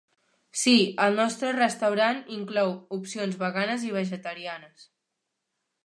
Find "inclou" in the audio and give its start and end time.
2.39-2.73